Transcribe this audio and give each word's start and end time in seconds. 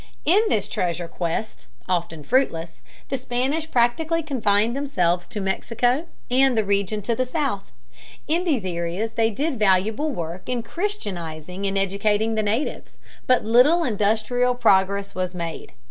In 0.25 0.41
this 0.49 0.67
treasure 0.67 1.07
quest, 1.07 1.67
often 1.87 2.23
fruitless, 2.23 2.81
the 3.09 3.19
Spanish 3.19 3.69
practically 3.69 4.23
confined 4.23 4.75
themselves 4.75 5.27
to 5.27 5.39
Mexico 5.39 6.07
and 6.31 6.57
the 6.57 6.63
region 6.63 7.03
to 7.03 7.15
the 7.15 7.23
south. 7.23 7.71
In 8.27 8.43
these 8.43 8.65
areas 8.65 9.11
they 9.11 9.29
did 9.29 9.59
valuable 9.59 10.09
work 10.09 10.49
in 10.49 10.63
Christianizing 10.63 11.67
and 11.67 11.77
educating 11.77 12.33
the 12.33 12.41
natives, 12.41 12.97
but 13.27 13.45
little 13.45 13.83
industrial 13.83 14.55
progress 14.55 15.13
was 15.13 15.35
made. 15.35 15.71